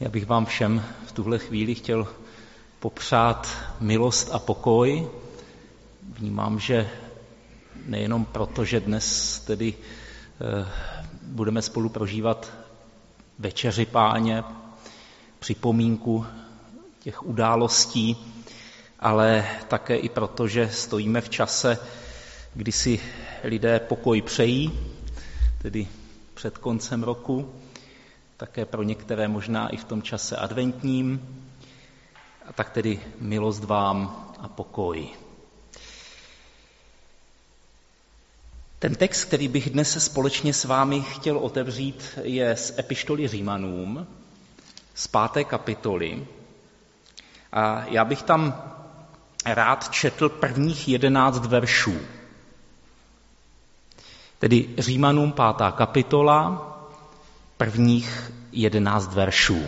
Já 0.00 0.08
bych 0.08 0.26
vám 0.26 0.46
všem 0.46 0.84
v 1.06 1.12
tuhle 1.12 1.38
chvíli 1.38 1.74
chtěl 1.74 2.08
popřát 2.80 3.48
milost 3.80 4.30
a 4.32 4.38
pokoj. 4.38 5.08
Vnímám, 6.18 6.58
že 6.58 6.90
nejenom 7.86 8.24
proto, 8.24 8.64
že 8.64 8.80
dnes 8.80 9.38
tedy 9.40 9.74
eh, 9.74 10.68
budeme 11.22 11.62
spolu 11.62 11.88
prožívat 11.88 12.52
večeři 13.38 13.86
páně, 13.86 14.44
připomínku 15.38 16.26
těch 17.00 17.22
událostí, 17.26 18.16
ale 19.00 19.44
také 19.68 19.96
i 19.96 20.08
proto, 20.08 20.48
že 20.48 20.70
stojíme 20.70 21.20
v 21.20 21.28
čase, 21.28 21.78
kdy 22.54 22.72
si 22.72 23.00
lidé 23.44 23.80
pokoj 23.80 24.22
přejí, 24.22 24.78
tedy 25.62 25.88
před 26.34 26.58
koncem 26.58 27.02
roku, 27.02 27.52
také 28.38 28.64
pro 28.64 28.82
některé 28.82 29.28
možná 29.28 29.68
i 29.68 29.76
v 29.76 29.84
tom 29.84 30.02
čase 30.02 30.36
adventním. 30.36 31.20
A 32.48 32.52
tak 32.52 32.70
tedy 32.70 33.00
milost 33.20 33.64
vám 33.64 34.26
a 34.40 34.48
pokoj. 34.48 35.08
Ten 38.78 38.94
text, 38.94 39.24
který 39.24 39.48
bych 39.48 39.70
dnes 39.70 40.04
společně 40.04 40.54
s 40.54 40.64
vámi 40.64 41.02
chtěl 41.02 41.38
otevřít, 41.38 42.18
je 42.22 42.56
z 42.56 42.78
epištoly 42.78 43.28
Římanům, 43.28 44.06
z 44.94 45.06
páté 45.06 45.44
kapitoly. 45.44 46.26
A 47.52 47.84
já 47.84 48.04
bych 48.04 48.22
tam 48.22 48.62
rád 49.46 49.88
četl 49.90 50.28
prvních 50.28 50.88
jedenáct 50.88 51.46
veršů. 51.46 51.98
Tedy 54.38 54.68
Římanům 54.78 55.32
pátá 55.32 55.70
kapitola, 55.72 56.64
prvních 57.58 58.32
jedenáct 58.52 59.14
veršů. 59.14 59.62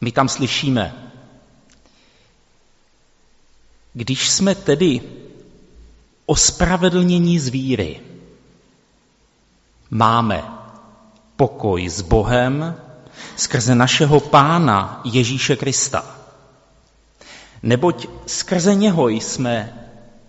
My 0.00 0.12
tam 0.12 0.28
slyšíme, 0.28 1.12
když 3.94 4.30
jsme 4.30 4.54
tedy 4.54 5.00
ospravedlnění 6.26 7.38
z 7.38 7.48
víry, 7.48 8.00
máme 9.90 10.44
pokoj 11.36 11.88
s 11.88 12.00
Bohem 12.00 12.74
skrze 13.36 13.74
našeho 13.74 14.20
Pána 14.20 15.00
Ježíše 15.04 15.56
Krista. 15.56 16.16
Neboť 17.62 18.06
skrze 18.26 18.74
něho 18.74 19.08
jsme 19.08 19.78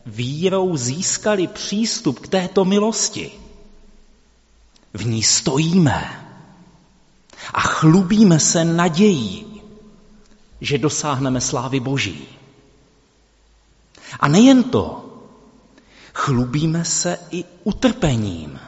vírou 0.05 0.77
získali 0.77 1.47
přístup 1.47 2.19
k 2.19 2.27
této 2.27 2.65
milosti– 2.65 3.31
v 4.93 5.05
ní 5.05 5.23
stojíme 5.23 6.27
a 7.53 7.61
chlubíme 7.61 8.39
se 8.39 8.65
nadějí, 8.65 9.61
že 10.61 10.77
dosáhneme 10.77 11.41
slávy 11.41 11.79
Boží. 11.79 12.27
A 14.19 14.27
nejen 14.27 14.63
to, 14.63 15.05
chlubíme 16.13 16.85
se 16.85 17.19
i 17.31 17.43
utrpením. 17.63 18.59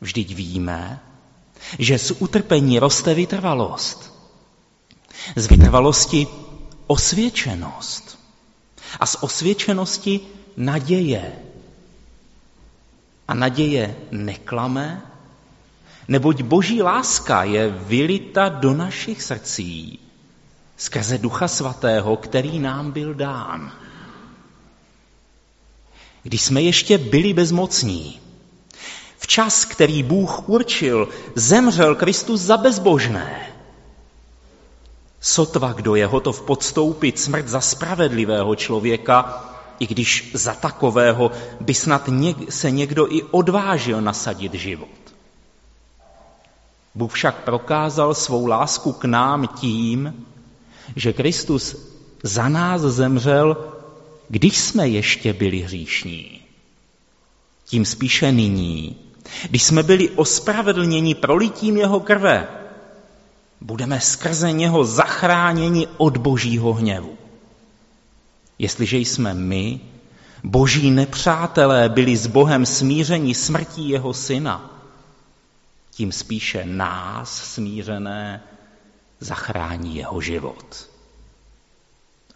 Vždyť 0.00 0.34
víme, 0.34 1.00
že 1.78 1.98
z 1.98 2.10
utrpení 2.18 2.78
roste 2.78 3.14
vytrvalost. 3.14 4.14
Z 5.36 5.46
vytrvalosti 5.46 6.26
osvědčenost. 6.86 8.18
A 9.00 9.06
z 9.06 9.16
osvědčenosti 9.20 10.20
naděje. 10.56 11.32
A 13.30 13.34
naděje 13.34 13.96
neklame, 14.10 15.02
neboť 16.08 16.42
boží 16.42 16.82
láska 16.82 17.44
je 17.44 17.70
vylita 17.70 18.48
do 18.48 18.74
našich 18.74 19.22
srdcí 19.22 19.98
skrze 20.76 21.18
Ducha 21.18 21.48
Svatého, 21.48 22.16
který 22.16 22.58
nám 22.58 22.90
byl 22.90 23.14
dán. 23.14 23.72
Když 26.22 26.42
jsme 26.42 26.62
ještě 26.62 26.98
byli 26.98 27.32
bezmocní, 27.32 28.20
v 29.18 29.26
čas, 29.26 29.64
který 29.64 30.02
Bůh 30.02 30.48
určil, 30.48 31.08
zemřel 31.34 31.94
Kristus 31.94 32.40
za 32.40 32.56
bezbožné. 32.56 33.52
Sotva, 35.20 35.72
kdo 35.72 35.94
je 35.94 36.06
hotov 36.06 36.42
podstoupit 36.42 37.18
smrt 37.18 37.48
za 37.48 37.60
spravedlivého 37.60 38.56
člověka, 38.56 39.46
i 39.80 39.86
když 39.86 40.30
za 40.34 40.54
takového 40.54 41.30
by 41.60 41.74
snad 41.74 42.08
se 42.48 42.70
někdo 42.70 43.12
i 43.12 43.22
odvážil 43.22 44.00
nasadit 44.00 44.54
život. 44.54 44.88
Bůh 46.94 47.12
však 47.12 47.44
prokázal 47.44 48.14
svou 48.14 48.46
lásku 48.46 48.92
k 48.92 49.04
nám 49.04 49.46
tím, 49.46 50.26
že 50.96 51.12
Kristus 51.12 51.76
za 52.22 52.48
nás 52.48 52.80
zemřel, 52.80 53.56
když 54.28 54.58
jsme 54.58 54.88
ještě 54.88 55.32
byli 55.32 55.58
hříšní. 55.58 56.40
Tím 57.64 57.84
spíše 57.84 58.32
nyní, 58.32 58.96
když 59.48 59.62
jsme 59.62 59.82
byli 59.82 60.10
ospravedlněni 60.10 61.14
prolitím 61.14 61.76
jeho 61.76 62.00
krve, 62.00 62.48
budeme 63.60 64.00
skrze 64.00 64.52
něho 64.52 64.84
zachráněni 64.84 65.86
od 65.96 66.16
božího 66.16 66.72
hněvu. 66.72 67.18
Jestliže 68.60 68.98
jsme 68.98 69.34
my, 69.34 69.80
boží 70.44 70.90
nepřátelé, 70.90 71.88
byli 71.88 72.16
s 72.16 72.26
Bohem 72.26 72.66
smíření 72.66 73.34
smrtí 73.34 73.88
jeho 73.88 74.14
syna, 74.14 74.82
tím 75.90 76.12
spíše 76.12 76.64
nás 76.64 77.52
smířené 77.54 78.42
zachrání 79.20 79.96
jeho 79.96 80.20
život. 80.20 80.90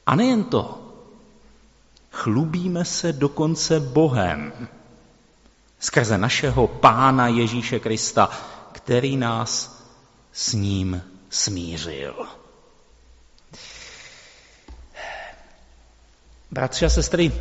A 0.06 0.14
nejen 0.14 0.44
to, 0.44 0.92
chlubíme 2.10 2.84
se 2.84 3.12
dokonce 3.12 3.80
Bohem 3.80 4.52
skrze 5.78 6.18
našeho 6.18 6.66
Pána 6.66 7.28
Ježíše 7.28 7.80
Krista, 7.80 8.30
který 8.72 9.16
nás 9.16 9.82
s 10.32 10.52
ním 10.52 11.02
smířil. 11.30 12.26
Bratři 16.54 16.86
a 16.86 16.88
sestry, 16.88 17.32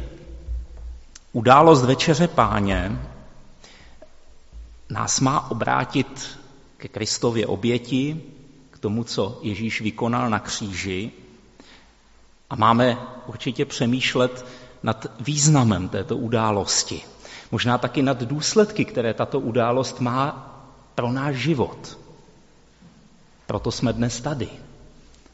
událost 1.33 1.85
večeře 1.85 2.27
páně 2.27 2.99
nás 4.89 5.19
má 5.19 5.51
obrátit 5.51 6.39
ke 6.77 6.87
Kristově 6.87 7.47
oběti, 7.47 8.21
k 8.71 8.79
tomu, 8.79 9.03
co 9.03 9.39
Ježíš 9.41 9.81
vykonal 9.81 10.29
na 10.29 10.39
kříži. 10.39 11.11
A 12.49 12.55
máme 12.55 12.97
určitě 13.27 13.65
přemýšlet 13.65 14.45
nad 14.83 15.05
významem 15.19 15.89
této 15.89 16.17
události. 16.17 17.01
Možná 17.51 17.77
taky 17.77 18.01
nad 18.01 18.23
důsledky, 18.23 18.85
které 18.85 19.13
tato 19.13 19.39
událost 19.39 19.99
má 19.99 20.49
pro 20.95 21.11
náš 21.11 21.35
život. 21.35 21.97
Proto 23.45 23.71
jsme 23.71 23.93
dnes 23.93 24.21
tady, 24.21 24.49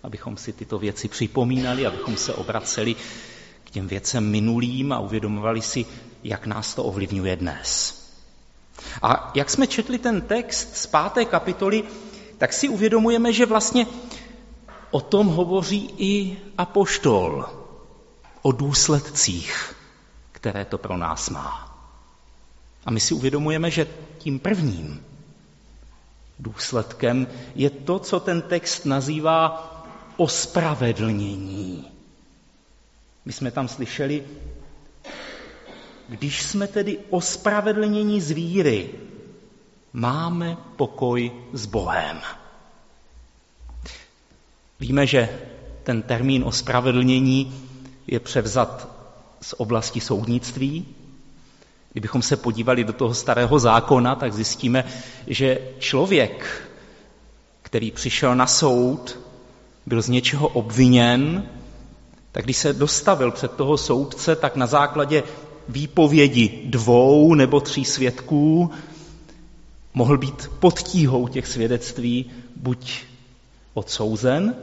abychom 0.04 0.38
si 0.38 0.54
tyto 0.54 0.80
věci 0.80 1.08
připomínali, 1.08 1.86
abychom 1.86 2.18
se 2.18 2.34
obraceli 2.34 2.96
k 3.70 3.72
těm 3.72 3.88
věcem 3.88 4.30
minulým 4.32 4.92
a 4.92 5.00
uvědomovali 5.00 5.62
si, 5.62 5.86
jak 6.24 6.46
nás 6.46 6.76
to 6.76 6.84
ovlivňuje 6.84 7.36
dnes. 7.36 8.00
A 9.02 9.32
jak 9.36 9.50
jsme 9.50 9.68
četli 9.68 9.98
ten 9.98 10.22
text 10.22 10.78
z 10.78 10.86
páté 10.88 11.26
kapitoly, 11.26 11.84
tak 12.38 12.54
si 12.54 12.70
uvědomujeme, 12.70 13.34
že 13.34 13.46
vlastně 13.46 13.88
o 14.92 15.02
tom 15.02 15.28
hovoří 15.28 15.94
i 15.98 16.38
apoštol, 16.58 17.46
o 18.42 18.52
důsledcích, 18.52 19.76
které 20.32 20.66
to 20.66 20.78
pro 20.78 20.98
nás 20.98 21.30
má. 21.30 21.78
A 22.86 22.92
my 22.92 23.00
si 23.00 23.14
uvědomujeme, 23.14 23.72
že 23.72 23.88
tím 24.18 24.40
prvním 24.40 25.06
důsledkem 26.40 27.28
je 27.56 27.70
to, 27.70 28.00
co 28.00 28.20
ten 28.20 28.42
text 28.42 28.86
nazývá 28.86 29.46
ospravedlnění. 30.18 31.99
My 33.26 33.34
jsme 33.34 33.52
tam 33.52 33.68
slyšeli, 33.68 34.24
když 36.10 36.44
jsme 36.44 36.68
tedy 36.68 36.98
ospravedlnění 37.10 38.22
z 38.22 38.32
víry, 38.32 38.90
máme 39.94 40.58
pokoj 40.76 41.32
s 41.54 41.66
Bohem. 41.66 42.22
Víme, 44.80 45.08
že 45.08 45.30
ten 45.84 46.02
termín 46.02 46.44
ospravedlnění 46.44 47.54
je 48.08 48.20
převzat 48.20 48.90
z 49.42 49.54
oblasti 49.58 50.00
soudnictví. 50.02 50.86
Kdybychom 51.92 52.22
se 52.22 52.38
podívali 52.38 52.84
do 52.84 52.94
toho 52.94 53.14
starého 53.14 53.60
zákona, 53.60 54.16
tak 54.16 54.34
zjistíme, 54.34 54.84
že 55.28 55.60
člověk, 55.80 56.62
který 57.62 57.92
přišel 57.92 58.36
na 58.36 58.48
soud, 58.48 59.20
byl 59.86 60.02
z 60.02 60.10
něčeho 60.10 60.48
obviněn 60.48 61.50
tak 62.32 62.44
když 62.44 62.58
se 62.58 62.74
dostavil 62.74 63.32
před 63.32 63.52
toho 63.52 63.78
soudce, 63.78 64.36
tak 64.36 64.56
na 64.56 64.68
základě 64.68 65.24
výpovědi 65.70 66.62
dvou 66.66 67.34
nebo 67.36 67.60
tří 67.60 67.86
svědků 67.86 68.72
mohl 69.94 70.18
být 70.18 70.52
pod 70.60 70.80
tíhou 70.80 71.28
těch 71.28 71.48
svědectví 71.48 72.26
buď 72.56 73.04
odsouzen, 73.74 74.56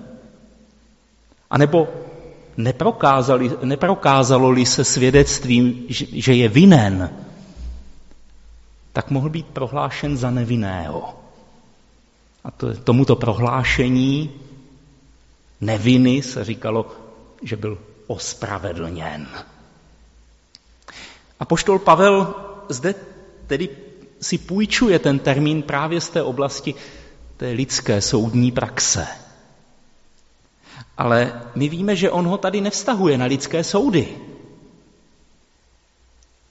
anebo 1.51 1.89
neprokázalo-li 3.63 4.67
se 4.67 4.85
svědectvím, 4.85 5.85
že 5.89 6.35
je 6.35 6.49
vinen, 6.49 7.11
tak 8.93 9.11
mohl 9.11 9.29
být 9.29 9.47
prohlášen 9.47 10.17
za 10.17 10.31
nevinného. 10.31 11.15
A 12.45 12.51
to, 12.51 12.75
tomuto 12.75 13.17
prohlášení 13.17 14.31
neviny 15.61 16.23
se 16.23 16.45
říkalo, 16.45 16.87
že 17.43 17.57
byl 17.57 17.79
ospravedlněn. 18.07 19.29
A 21.41 21.45
poštol 21.45 21.79
Pavel 21.79 22.35
zde 22.69 22.95
tedy 23.47 23.69
si 24.21 24.39
půjčuje 24.39 24.99
ten 24.99 25.19
termín 25.19 25.63
právě 25.63 26.01
z 26.01 26.09
té 26.09 26.23
oblasti 26.23 26.75
té 27.37 27.51
lidské 27.51 28.01
soudní 28.01 28.53
praxe. 28.53 29.07
Ale 30.97 31.43
my 31.55 31.69
víme, 31.69 31.97
že 31.97 32.11
on 32.11 32.27
ho 32.27 32.39
tady 32.39 32.61
nevztahuje 32.61 33.19
na 33.19 33.27
lidské 33.27 33.65
soudy. 33.65 34.19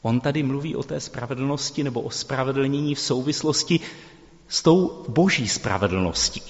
On 0.02 0.20
tady 0.20 0.44
mluví 0.44 0.76
o 0.76 0.84
té 0.84 1.00
spravedlnosti 1.00 1.84
nebo 1.84 2.02
o 2.02 2.12
spravedlnění 2.12 2.96
v 2.96 3.00
souvislosti 3.00 3.80
s 4.48 4.62
tou 4.62 5.06
boží 5.08 5.48
spravedlností. 5.48 6.42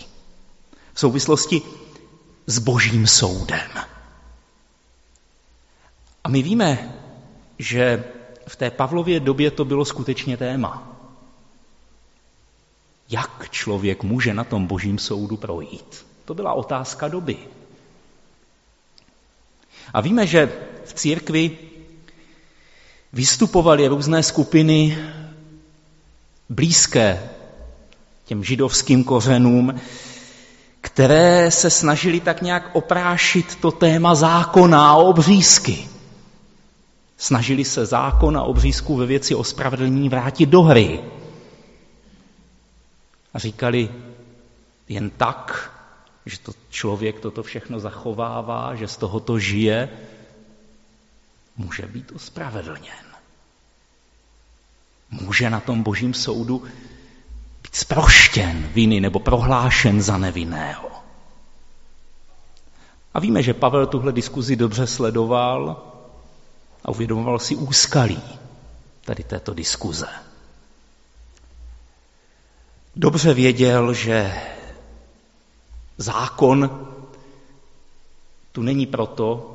V 0.94 1.00
souvislosti 1.00 1.62
s 2.48 2.60
božím 2.60 3.08
soudem. 3.08 3.95
A 6.26 6.30
my 6.30 6.42
víme, 6.42 6.94
že 7.60 8.04
v 8.48 8.56
té 8.56 8.72
Pavlově 8.72 9.20
době 9.20 9.52
to 9.52 9.66
bylo 9.66 9.86
skutečně 9.86 10.38
téma. 10.38 10.98
Jak 13.10 13.50
člověk 13.50 14.04
může 14.04 14.34
na 14.34 14.44
tom 14.44 14.66
božím 14.68 14.98
soudu 15.00 15.38
projít? 15.38 16.06
To 16.26 16.34
byla 16.34 16.54
otázka 16.54 17.08
doby. 17.08 17.38
A 19.94 20.02
víme, 20.02 20.28
že 20.28 20.52
v 20.86 20.94
církvi 20.94 21.58
vystupovaly 23.14 23.88
různé 23.88 24.24
skupiny 24.24 24.98
blízké 26.50 27.30
těm 28.26 28.44
židovským 28.44 29.04
kořenům, 29.04 29.80
které 30.82 31.52
se 31.52 31.70
snažili 31.70 32.20
tak 32.20 32.42
nějak 32.42 32.76
oprášit 32.76 33.56
to 33.56 33.72
téma 33.72 34.16
zákona 34.16 34.90
a 34.90 34.96
obřízky. 34.96 35.95
Snažili 37.18 37.66
se 37.66 37.86
zákon 37.86 38.38
a 38.38 38.44
obřízku 38.44 38.96
ve 38.96 39.06
věci 39.06 39.36
ospravedlnění 39.36 40.10
vrátit 40.10 40.46
do 40.46 40.62
hry. 40.62 41.04
A 43.34 43.40
říkali, 43.40 43.90
jen 44.90 45.10
tak, 45.10 45.72
že 46.26 46.40
to 46.40 46.52
člověk 46.70 47.20
toto 47.20 47.44
všechno 47.44 47.80
zachovává, 47.80 48.76
že 48.76 48.88
z 48.88 48.98
tohoto 48.98 49.40
žije, 49.40 49.90
může 51.58 51.86
být 51.88 52.12
ospravedlněn. 52.16 53.06
Může 55.12 55.50
na 55.50 55.60
tom 55.60 55.84
božím 55.84 56.14
soudu 56.14 56.64
být 57.64 57.76
sproštěn 57.76 58.70
viny 58.74 59.00
nebo 59.00 59.20
prohlášen 59.20 60.02
za 60.02 60.18
nevinného. 60.18 60.92
A 63.14 63.20
víme, 63.20 63.44
že 63.44 63.54
Pavel 63.54 63.88
tuhle 63.88 64.12
diskuzi 64.12 64.56
dobře 64.56 64.88
sledoval 64.88 65.92
a 66.86 66.92
uvědomoval 66.92 67.40
si 67.40 67.56
úskalí 67.56 68.24
tady 69.06 69.24
této 69.24 69.54
diskuze. 69.54 70.08
Dobře 72.96 73.34
věděl, 73.34 73.94
že 73.94 74.42
zákon 75.98 76.88
tu 78.52 78.62
není 78.62 78.86
proto, 78.86 79.52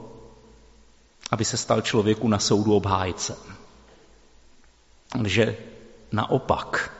aby 1.30 1.44
se 1.44 1.56
stal 1.56 1.80
člověku 1.80 2.28
na 2.28 2.38
soudu 2.38 2.74
obhájcem. 2.74 3.36
že 5.26 5.56
naopak 6.12 6.96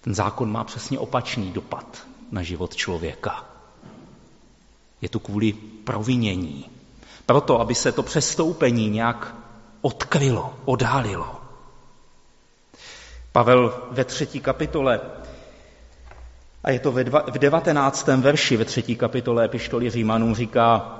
ten 0.00 0.14
zákon 0.14 0.52
má 0.52 0.64
přesně 0.64 0.98
opačný 0.98 1.52
dopad 1.52 2.06
na 2.30 2.42
život 2.42 2.76
člověka. 2.76 3.44
Je 5.00 5.08
tu 5.08 5.18
kvůli 5.18 5.52
provinění. 5.84 6.77
Proto, 7.28 7.60
aby 7.60 7.74
se 7.74 7.92
to 7.92 8.02
přestoupení 8.02 8.90
nějak 8.90 9.34
odkrylo, 9.80 10.54
odhalilo. 10.64 11.40
Pavel 13.32 13.82
ve 13.90 14.04
třetí 14.04 14.40
kapitole, 14.40 15.00
a 16.64 16.70
je 16.70 16.78
to 16.78 16.92
ve 16.92 17.04
dva, 17.04 17.22
v 17.26 17.38
devatenáctém 17.38 18.22
verši 18.22 18.56
ve 18.56 18.64
třetí 18.64 18.96
kapitole 18.96 19.44
epištoly 19.44 19.90
Římanům, 19.90 20.34
říká, 20.34 20.98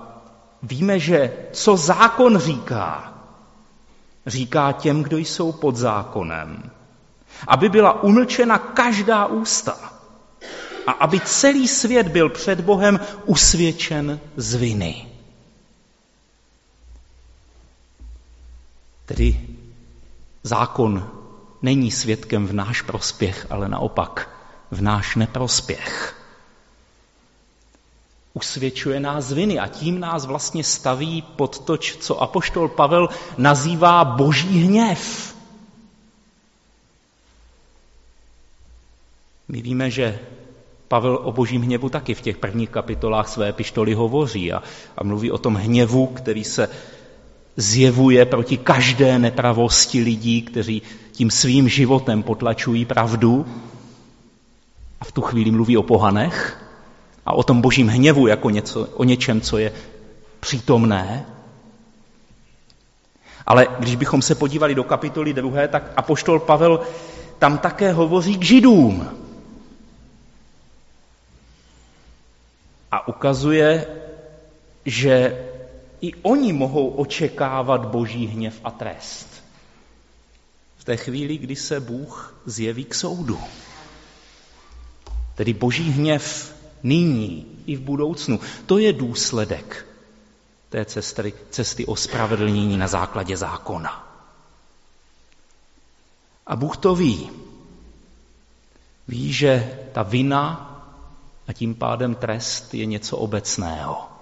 víme, 0.62 0.98
že 0.98 1.32
co 1.52 1.76
zákon 1.76 2.38
říká, 2.38 3.14
říká 4.26 4.72
těm, 4.72 5.02
kdo 5.02 5.19
jsou 5.19 5.52
pod 5.52 5.76
zákonem, 5.76 6.70
aby 7.46 7.69
byla 7.69 8.02
umlčena 8.02 8.58
každá 8.58 9.26
ústa 9.26 9.78
a 10.86 10.92
aby 10.92 11.20
celý 11.20 11.69
svět 11.69 12.08
byl 12.08 12.28
před 12.28 12.60
Bohem 12.60 13.00
usvědčen 13.26 14.20
z 14.36 14.54
viny. 14.54 15.07
Tedy 19.08 19.40
zákon 20.43 21.10
není 21.62 21.90
svědkem 21.90 22.46
v 22.46 22.52
náš 22.52 22.82
prospěch, 22.82 23.46
ale 23.50 23.69
naopak 23.69 24.31
v 24.70 24.81
náš 24.82 25.16
neprospěch. 25.16 26.16
Usvědčuje 28.34 29.00
nás 29.00 29.32
viny 29.32 29.58
a 29.58 29.69
tím 29.69 30.00
nás 30.00 30.26
vlastně 30.26 30.64
staví 30.64 31.22
pod 31.22 31.58
to, 31.58 31.76
co 31.76 32.22
apoštol 32.22 32.69
Pavel 32.69 33.08
nazývá 33.38 34.05
boží 34.05 34.64
hněv. 34.64 35.34
My 39.49 39.62
víme, 39.62 39.90
že 39.90 40.19
Pavel 40.88 41.16
o 41.22 41.32
božím 41.32 41.62
hněvu 41.62 41.88
taky 41.88 42.14
v 42.14 42.20
těch 42.20 42.37
prvních 42.37 42.70
kapitolách 42.70 43.28
své 43.28 43.52
pištoly 43.52 43.94
hovoří 43.94 44.52
a, 44.52 44.62
a 44.96 45.04
mluví 45.04 45.31
o 45.31 45.38
tom 45.38 45.54
hněvu, 45.54 46.06
který 46.06 46.44
se 46.44 46.69
zjevuje 47.58 48.26
proti 48.26 48.56
každé 48.56 49.19
nepravosti 49.19 50.02
lidí, 50.02 50.43
kteří 50.43 50.82
tím 51.12 51.31
svým 51.31 51.69
životem 51.69 52.22
potlačují 52.22 52.84
pravdu. 52.84 53.46
A 55.00 55.05
v 55.05 55.12
tu 55.12 55.20
chvíli 55.20 55.50
mluví 55.50 55.76
o 55.76 55.82
pohanech 55.82 56.62
a 57.26 57.32
o 57.32 57.43
tom 57.43 57.60
božím 57.60 57.88
hněvu 57.88 58.26
jako 58.26 58.50
něco, 58.50 58.88
o 58.94 59.04
něčem, 59.04 59.40
co 59.40 59.59
je 59.59 59.73
přítomné. 60.40 61.26
Ale 63.47 63.66
když 63.78 63.97
bychom 63.97 64.23
se 64.23 64.35
podívali 64.35 64.75
do 64.75 64.85
kapitoly 64.85 65.33
druhé, 65.33 65.68
tak 65.68 65.92
apoštol 65.97 66.38
Pavel 66.38 66.80
tam 67.38 67.59
také 67.59 67.92
hovoří 67.92 68.38
k 68.38 68.44
židům. 68.44 69.09
A 72.92 73.09
ukazuje, 73.09 73.87
že 74.85 75.48
i 76.00 76.14
oni 76.23 76.52
mohou 76.52 76.88
očekávat 76.88 77.87
boží 77.87 78.26
hněv 78.26 78.61
a 78.64 78.71
trest. 78.71 79.45
V 80.76 80.85
té 80.85 80.97
chvíli, 80.97 81.38
kdy 81.38 81.57
se 81.57 81.81
Bůh 81.81 82.35
zjeví 82.47 82.85
k 82.85 82.95
soudu. 82.95 83.40
Tedy 85.35 85.52
boží 85.52 85.90
hněv 85.90 86.55
nyní 86.83 87.47
i 87.67 87.76
v 87.76 87.81
budoucnu. 87.81 88.40
To 88.67 88.78
je 88.78 88.93
důsledek 88.93 89.87
té 90.69 90.85
cesty, 90.85 91.33
cesty 91.50 91.87
ospravedlnění 91.87 92.76
na 92.76 92.88
základě 92.88 93.37
zákona. 93.37 94.09
A 96.47 96.57
Bůh 96.57 96.76
to 96.76 96.95
ví. 96.95 97.31
Ví, 99.09 99.33
že 99.33 99.78
ta 99.93 100.02
vina 100.02 100.64
a 101.49 101.52
tím 101.52 101.75
pádem 101.75 102.14
trest 102.14 102.75
je 102.75 102.87
něco 102.87 103.17
obecného. 103.17 104.17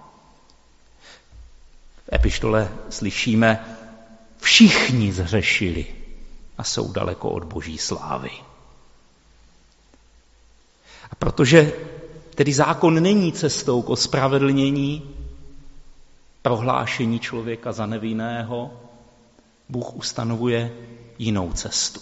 V 2.07 2.13
epištole 2.13 2.73
slyšíme, 2.91 3.79
všichni 4.39 5.13
zřešili 5.13 5.87
a 6.59 6.65
jsou 6.65 6.93
daleko 6.93 7.31
od 7.31 7.45
boží 7.45 7.79
slávy. 7.79 8.31
A 11.11 11.15
protože 11.15 11.73
tedy 12.35 12.53
zákon 12.53 13.03
není 13.03 13.33
cestou 13.33 13.83
k 13.83 13.91
ospravedlnění, 13.91 15.15
prohlášení 16.43 17.21
člověka 17.21 17.73
za 17.73 17.87
nevinného, 17.87 18.81
Bůh 19.69 19.95
ustanovuje 19.95 20.73
jinou 21.19 21.53
cestu. 21.53 22.01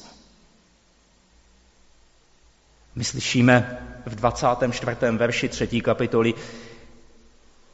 My 2.94 3.04
slyšíme 3.04 3.78
v 4.06 4.14
24. 4.14 4.96
verši 5.16 5.48
3. 5.48 5.80
kapitoly, 5.80 6.34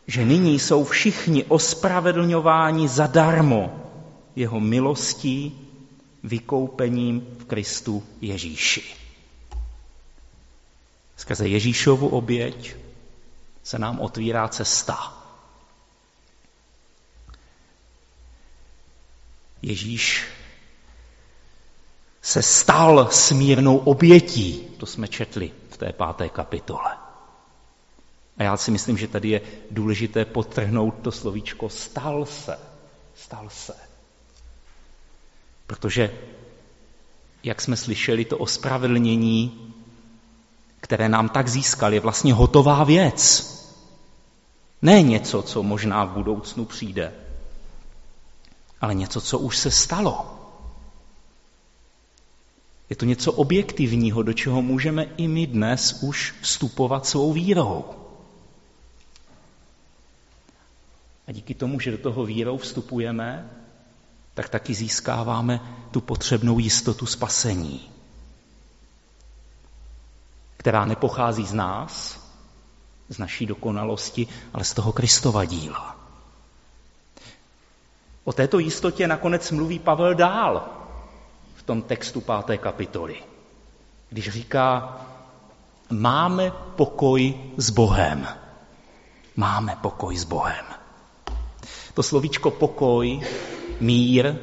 že 0.06 0.24
nyní 0.24 0.58
jsou 0.58 0.84
všichni 0.84 1.44
ospravedlňováni 1.44 2.88
zadarmo 2.88 3.86
jeho 4.36 4.60
milostí, 4.60 5.68
vykoupením 6.22 7.26
v 7.38 7.44
Kristu 7.44 8.02
Ježíši. 8.20 8.84
Skrze 11.16 11.48
Ježíšovu 11.48 12.08
oběť 12.08 12.76
se 13.62 13.78
nám 13.78 14.00
otvírá 14.00 14.48
cesta. 14.48 15.14
Ježíš 19.62 20.26
se 22.22 22.42
stal 22.42 23.08
smírnou 23.10 23.76
obětí, 23.76 24.68
to 24.78 24.86
jsme 24.86 25.08
četli 25.08 25.52
v 25.70 25.76
té 25.76 25.92
páté 25.92 26.28
kapitole. 26.28 26.99
A 28.40 28.42
já 28.42 28.56
si 28.56 28.70
myslím, 28.70 28.98
že 28.98 29.08
tady 29.08 29.28
je 29.28 29.40
důležité 29.70 30.24
potrhnout 30.24 30.94
to 31.02 31.12
slovíčko 31.12 31.68
stal 31.68 32.26
se. 32.26 32.58
Stal 33.14 33.48
se. 33.50 33.74
Protože, 35.66 36.14
jak 37.42 37.60
jsme 37.60 37.76
slyšeli, 37.76 38.24
to 38.24 38.38
ospravedlnění, 38.38 39.72
které 40.80 41.08
nám 41.08 41.28
tak 41.28 41.48
získal, 41.48 41.94
je 41.94 42.00
vlastně 42.00 42.34
hotová 42.34 42.84
věc. 42.84 43.50
Ne 44.82 45.02
něco, 45.02 45.42
co 45.42 45.62
možná 45.62 46.04
v 46.04 46.10
budoucnu 46.10 46.64
přijde, 46.64 47.12
ale 48.80 48.94
něco, 48.94 49.20
co 49.20 49.38
už 49.38 49.56
se 49.58 49.70
stalo. 49.70 50.38
Je 52.90 52.96
to 52.96 53.04
něco 53.04 53.32
objektivního, 53.32 54.22
do 54.22 54.32
čeho 54.32 54.62
můžeme 54.62 55.04
i 55.16 55.28
my 55.28 55.46
dnes 55.46 56.02
už 56.02 56.34
vstupovat 56.40 57.06
svou 57.06 57.32
vírou. 57.32 57.99
A 61.30 61.32
díky 61.32 61.54
tomu, 61.54 61.80
že 61.80 61.90
do 61.90 61.98
toho 61.98 62.24
vírou 62.24 62.56
vstupujeme, 62.56 63.50
tak 64.34 64.48
taky 64.48 64.74
získáváme 64.74 65.60
tu 65.90 66.00
potřebnou 66.00 66.58
jistotu 66.58 67.06
spasení, 67.06 67.90
která 70.56 70.84
nepochází 70.84 71.46
z 71.46 71.52
nás, 71.52 72.20
z 73.08 73.18
naší 73.18 73.46
dokonalosti, 73.46 74.26
ale 74.52 74.64
z 74.64 74.74
toho 74.74 74.92
Kristova 74.92 75.44
díla. 75.44 75.96
O 78.24 78.32
této 78.32 78.58
jistotě 78.58 79.06
nakonec 79.06 79.50
mluví 79.50 79.78
Pavel 79.78 80.14
dál 80.14 80.68
v 81.54 81.62
tom 81.62 81.82
textu 81.82 82.20
páté 82.20 82.58
kapitoly, 82.58 83.22
když 84.08 84.28
říká, 84.28 85.00
máme 85.90 86.50
pokoj 86.76 87.34
s 87.56 87.70
Bohem. 87.70 88.26
Máme 89.36 89.76
pokoj 89.76 90.16
s 90.16 90.24
Bohem. 90.24 90.79
To 92.00 92.04
slovíčko 92.04 92.50
pokoj, 92.50 93.20
mír, 93.80 94.34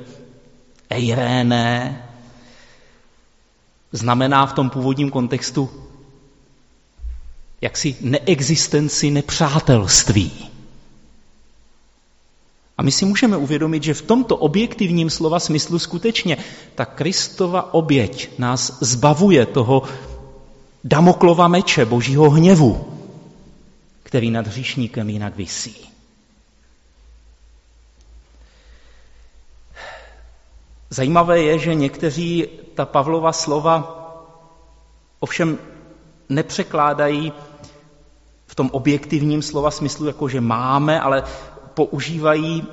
eiréné, 0.89 2.03
znamená 3.91 4.45
v 4.45 4.53
tom 4.53 4.69
původním 4.69 5.09
kontextu 5.09 5.69
jaksi 7.61 7.95
neexistenci 8.01 9.11
nepřátelství. 9.11 10.31
A 12.77 12.83
my 12.83 12.91
si 12.91 13.05
můžeme 13.05 13.37
uvědomit, 13.37 13.83
že 13.83 13.93
v 13.93 14.01
tomto 14.01 14.37
objektivním 14.37 15.09
slova 15.09 15.39
smyslu 15.39 15.79
skutečně 15.79 16.37
ta 16.75 16.85
Kristova 16.85 17.73
oběť 17.73 18.39
nás 18.39 18.77
zbavuje 18.81 19.45
toho 19.45 19.83
damoklova 20.83 21.47
meče 21.47 21.85
božího 21.85 22.29
hněvu, 22.29 22.85
který 24.03 24.31
nad 24.31 24.47
hříšníkem 24.47 25.09
jinak 25.09 25.35
visí. 25.35 25.96
Zajímavé 30.89 31.41
je, 31.41 31.59
že 31.59 31.75
někteří 31.75 32.47
ta 32.75 32.85
Pavlova 32.85 33.33
slova 33.33 33.93
ovšem 35.19 35.57
nepřekládají 36.29 37.33
v 38.47 38.55
tom 38.55 38.69
objektivním 38.73 39.41
slova 39.41 39.71
smyslu, 39.71 40.05
jako 40.05 40.29
že 40.29 40.41
máme, 40.41 41.01
ale 41.01 41.23
používají 41.73 42.63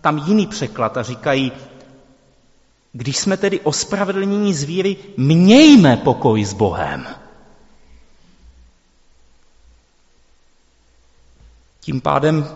tam 0.00 0.18
jiný 0.18 0.46
překlad 0.46 0.96
a 0.96 1.02
říkají, 1.02 1.52
když 2.92 3.16
jsme 3.16 3.36
tedy 3.36 3.60
ospravedlnění 3.60 4.54
z 4.54 4.62
víry, 4.62 4.96
mějme 5.16 5.96
pokoj 5.96 6.44
s 6.44 6.52
Bohem. 6.52 7.06
Tím 11.80 12.00
pádem 12.00 12.54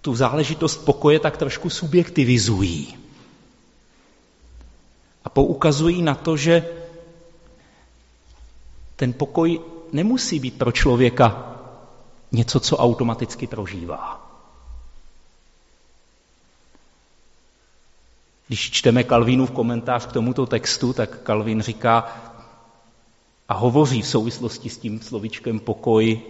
tu 0.00 0.14
záležitost 0.14 0.76
pokoje 0.76 1.18
tak 1.18 1.36
trošku 1.36 1.70
subjektivizují. 1.70 2.99
A 5.24 5.28
poukazují 5.28 6.02
na 6.02 6.14
to, 6.14 6.36
že 6.36 6.68
ten 8.96 9.12
pokoj 9.12 9.60
nemusí 9.92 10.40
být 10.40 10.58
pro 10.58 10.72
člověka 10.72 11.56
něco, 12.32 12.60
co 12.60 12.76
automaticky 12.76 13.46
prožívá. 13.46 14.26
Když 18.48 18.70
čteme 18.70 19.04
Kalvínův 19.04 19.50
komentář 19.50 20.06
k 20.06 20.12
tomuto 20.12 20.46
textu, 20.46 20.92
tak 20.92 21.18
Kalvín 21.22 21.62
říká 21.62 22.16
a 23.48 23.54
hovoří 23.54 24.02
v 24.02 24.06
souvislosti 24.06 24.70
s 24.70 24.78
tím 24.78 25.00
slovičkem 25.00 25.60
pokoj 25.60 26.20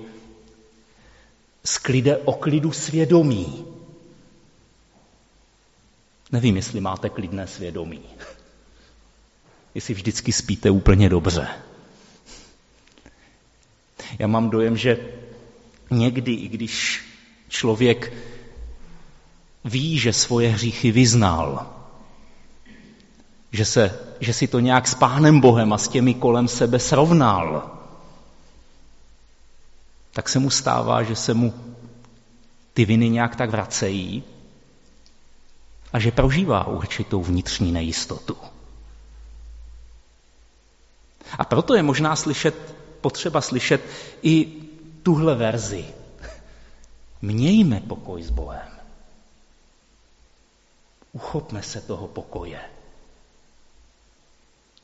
sklide 1.65 2.17
o 2.17 2.33
klidu 2.33 2.73
svědomí. 2.73 3.65
Nevím, 6.33 6.57
jestli 6.57 6.81
máte 6.81 7.09
klidné 7.09 7.47
svědomí. 7.47 8.03
Jestli 9.75 9.95
vždycky 9.95 10.33
spíte 10.33 10.71
úplně 10.71 11.09
dobře. 11.09 11.49
Já 14.19 14.27
mám 14.27 14.51
dojem, 14.51 14.77
že 14.77 14.99
někdy, 15.91 16.33
i 16.33 16.49
když 16.49 17.05
člověk 17.49 18.13
ví, 19.65 19.99
že 19.99 20.13
svoje 20.13 20.49
hříchy 20.49 20.93
vyznal, 20.93 21.67
že, 23.53 23.65
se, 23.65 23.99
že 24.21 24.33
si 24.33 24.49
to 24.49 24.61
nějak 24.61 24.89
s 24.89 24.95
Pánem 24.95 25.41
Bohem 25.41 25.73
a 25.73 25.79
s 25.79 25.89
těmi 25.89 26.15
kolem 26.15 26.49
sebe 26.49 26.79
srovnal, 26.79 27.77
tak 30.13 30.29
se 30.29 30.39
mu 30.39 30.51
stává, 30.51 31.03
že 31.03 31.17
se 31.17 31.35
mu 31.35 31.55
ty 32.75 32.85
viny 32.85 33.09
nějak 33.09 33.37
tak 33.37 33.51
vracejí 33.51 34.23
a 35.93 35.99
že 35.99 36.11
prožívá 36.11 36.67
určitou 36.67 37.23
vnitřní 37.23 37.73
nejistotu. 37.73 38.37
A 41.39 41.45
proto 41.45 41.75
je 41.75 41.83
možná 41.83 42.17
slyšet, 42.17 42.75
potřeba 43.01 43.41
slyšet 43.41 43.81
i 44.23 44.47
tuhle 45.03 45.35
verzi. 45.35 45.85
Mějme 47.23 47.81
pokoj 47.81 48.23
s 48.23 48.31
Bohem. 48.31 48.69
Uchopme 51.13 51.63
se 51.63 51.81
toho 51.81 52.09
pokoje. 52.09 52.61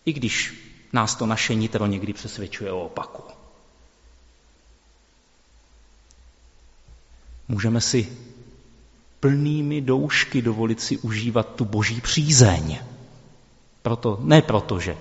I 0.05 0.13
když 0.13 0.55
nás 0.93 1.15
to 1.15 1.27
naše 1.27 1.55
nitro 1.55 1.87
někdy 1.87 2.13
přesvědčuje 2.13 2.73
o 2.73 2.85
opaku. 2.85 3.23
Můžeme 7.49 7.81
si 7.81 8.19
plnými 9.21 9.81
doušky 9.81 10.43
dovolit 10.43 10.81
si 10.81 10.99
užívat 10.99 11.55
tu 11.55 11.65
boží 11.65 12.01
přízeň. 12.01 12.79
Proto, 13.83 14.19
ne 14.21 14.43
proto, 14.43 14.81
že 14.81 14.97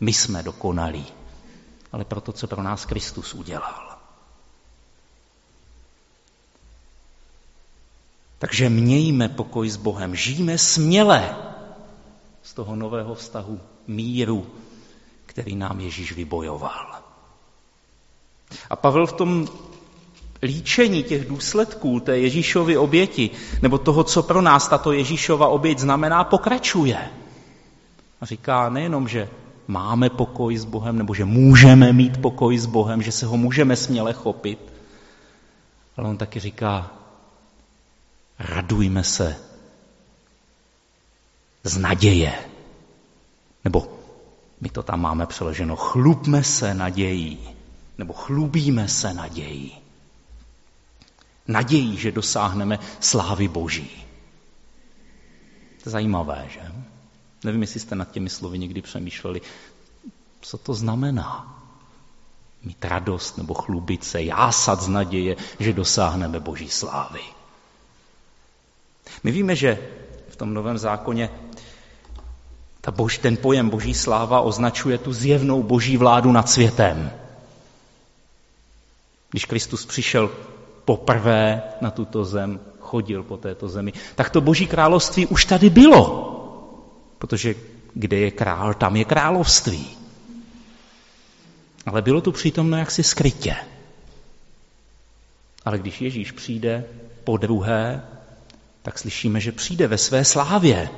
my 0.00 0.12
jsme 0.12 0.42
dokonalí, 0.42 1.06
ale 1.92 2.04
proto, 2.04 2.32
co 2.32 2.46
pro 2.46 2.62
nás 2.62 2.84
Kristus 2.84 3.34
udělal. 3.34 3.98
Takže 8.38 8.70
mějme 8.70 9.28
pokoj 9.28 9.68
s 9.68 9.76
Bohem, 9.76 10.16
žijme 10.16 10.58
směle 10.58 11.36
z 12.42 12.54
toho 12.54 12.76
nového 12.76 13.14
vztahu 13.14 13.60
míru, 13.86 14.46
který 15.26 15.56
nám 15.56 15.80
Ježíš 15.80 16.12
vybojoval. 16.12 16.86
A 18.70 18.76
Pavel 18.76 19.06
v 19.06 19.12
tom 19.12 19.48
líčení 20.42 21.02
těch 21.02 21.28
důsledků 21.28 22.00
té 22.00 22.18
Ježíšovy 22.18 22.76
oběti, 22.76 23.30
nebo 23.62 23.78
toho, 23.78 24.04
co 24.04 24.22
pro 24.22 24.42
nás 24.42 24.68
tato 24.68 24.92
Ježíšova 24.92 25.48
oběť 25.48 25.78
znamená, 25.78 26.24
pokračuje. 26.24 27.10
A 28.20 28.26
říká 28.26 28.68
nejenom, 28.68 29.08
že 29.08 29.28
máme 29.66 30.10
pokoj 30.10 30.56
s 30.56 30.64
Bohem, 30.64 30.98
nebo 30.98 31.14
že 31.14 31.24
můžeme 31.24 31.92
mít 31.92 32.20
pokoj 32.20 32.58
s 32.58 32.66
Bohem, 32.66 33.02
že 33.02 33.12
se 33.12 33.26
ho 33.26 33.36
můžeme 33.36 33.76
směle 33.76 34.12
chopit, 34.12 34.72
ale 35.96 36.08
on 36.08 36.16
taky 36.16 36.40
říká, 36.40 36.90
radujme 38.38 39.04
se 39.04 39.36
z 41.64 41.78
naděje. 41.78 42.34
Nebo 43.64 43.88
my 44.60 44.68
to 44.68 44.82
tam 44.82 45.00
máme 45.00 45.26
přeloženo, 45.26 45.76
chlubme 45.76 46.44
se 46.44 46.74
nadějí, 46.74 47.38
nebo 47.98 48.12
chlubíme 48.12 48.88
se 48.88 49.14
nadějí. 49.14 49.78
Nadějí, 51.48 51.96
že 51.96 52.12
dosáhneme 52.12 52.78
slávy 53.00 53.48
Boží. 53.48 53.90
To 55.82 55.88
je 55.88 55.92
zajímavé, 55.92 56.46
že? 56.50 56.72
Nevím, 57.46 57.62
jestli 57.62 57.80
jste 57.80 57.94
nad 57.94 58.10
těmi 58.10 58.30
slovy 58.30 58.58
někdy 58.58 58.82
přemýšleli, 58.82 59.40
co 60.40 60.58
to 60.58 60.74
znamená. 60.74 61.62
mít 62.62 62.84
radost 62.84 63.38
nebo 63.38 63.54
chlubit 63.54 64.04
se, 64.04 64.22
jásat 64.22 64.82
z 64.82 64.88
naděje, 64.88 65.36
že 65.58 65.72
dosáhneme 65.72 66.40
boží 66.40 66.68
slávy. 66.68 67.20
My 69.22 69.30
víme, 69.30 69.56
že 69.56 69.78
v 70.28 70.36
tom 70.36 70.54
novém 70.54 70.78
zákoně 70.78 71.30
ta 72.80 72.90
bož, 72.90 73.18
ten 73.18 73.36
pojem 73.36 73.70
boží 73.70 73.94
sláva 73.94 74.40
označuje 74.40 74.98
tu 74.98 75.12
zjevnou 75.12 75.62
boží 75.62 75.96
vládu 75.96 76.32
nad 76.32 76.50
světem. 76.50 77.10
Když 79.30 79.44
Kristus 79.44 79.86
přišel 79.86 80.30
poprvé 80.84 81.62
na 81.80 81.90
tuto 81.90 82.24
zem, 82.24 82.60
chodil 82.80 83.22
po 83.22 83.36
této 83.36 83.68
zemi, 83.68 83.92
tak 84.14 84.30
to 84.30 84.40
boží 84.40 84.66
království 84.66 85.26
už 85.26 85.44
tady 85.44 85.70
bylo. 85.70 86.35
Protože 87.26 87.54
kde 87.94 88.16
je 88.16 88.30
král, 88.30 88.74
tam 88.74 88.96
je 88.96 89.04
království. 89.04 89.96
Ale 91.86 92.02
bylo 92.02 92.20
tu 92.20 92.32
přítomno 92.32 92.76
jaksi 92.76 93.02
skrytě. 93.02 93.56
Ale 95.64 95.78
když 95.78 96.00
Ježíš 96.00 96.32
přijde 96.32 96.84
po 97.24 97.36
druhé, 97.36 98.02
tak 98.82 98.98
slyšíme, 98.98 99.40
že 99.40 99.52
přijde 99.52 99.88
ve 99.88 99.98
své 99.98 100.24
slávě. 100.24 100.88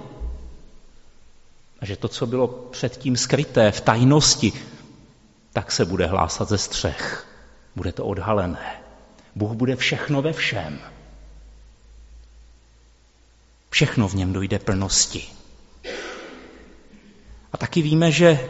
A 1.81 1.87
že 1.87 1.97
to, 1.97 2.09
co 2.09 2.27
bylo 2.27 2.49
předtím 2.49 3.17
skryté 3.17 3.71
v 3.73 3.81
tajnosti, 3.81 4.53
tak 5.53 5.73
se 5.73 5.85
bude 5.85 6.07
hlásat 6.07 6.49
ze 6.49 6.59
střech. 6.59 7.27
Bude 7.77 7.93
to 7.93 8.05
odhalené. 8.05 8.83
Bůh 9.35 9.53
bude 9.53 9.77
všechno 9.77 10.23
ve 10.23 10.33
všem. 10.33 10.81
Všechno 13.71 14.09
v 14.09 14.15
něm 14.15 14.33
dojde 14.33 14.59
plnosti. 14.59 15.38
A 17.53 17.57
taky 17.57 17.83
víme, 17.83 18.13
že 18.13 18.49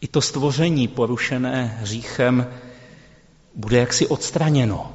i 0.00 0.08
to 0.08 0.20
stvoření 0.20 0.88
porušené 0.88 1.76
hříchem 1.80 2.46
bude 3.54 3.78
jaksi 3.78 4.06
odstraněno. 4.06 4.92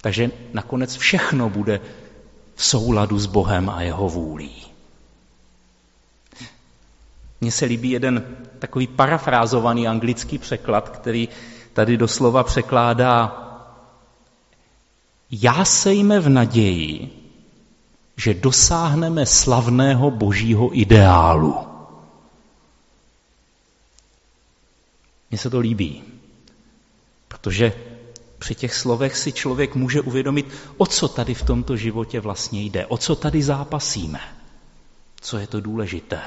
Takže 0.00 0.30
nakonec 0.52 0.96
všechno 0.96 1.50
bude 1.50 1.80
v 2.54 2.64
souladu 2.64 3.18
s 3.18 3.26
Bohem 3.26 3.70
a 3.70 3.82
jeho 3.82 4.08
vůlí. 4.08 4.66
Mně 7.40 7.52
se 7.52 7.64
líbí 7.64 7.90
jeden 7.90 8.36
takový 8.58 8.86
parafrázovaný 8.86 9.88
anglický 9.88 10.38
překlad, 10.38 10.88
který 10.88 11.28
tady 11.72 11.96
doslova 11.96 12.44
překládá 12.44 13.42
Jásejme 15.30 16.20
v 16.20 16.28
naději, 16.28 17.10
že 18.16 18.34
dosáhneme 18.34 19.26
slavného 19.26 20.10
božího 20.10 20.78
ideálu. 20.78 21.56
Mně 25.30 25.38
se 25.38 25.50
to 25.50 25.60
líbí, 25.60 26.02
protože 27.28 27.72
při 28.38 28.54
těch 28.54 28.74
slovech 28.74 29.16
si 29.16 29.32
člověk 29.32 29.74
může 29.74 30.00
uvědomit, 30.00 30.46
o 30.76 30.86
co 30.86 31.08
tady 31.08 31.34
v 31.34 31.42
tomto 31.42 31.76
životě 31.76 32.20
vlastně 32.20 32.62
jde, 32.62 32.86
o 32.86 32.98
co 32.98 33.16
tady 33.16 33.42
zápasíme, 33.42 34.20
co 35.20 35.38
je 35.38 35.46
to 35.46 35.60
důležité. 35.60 36.20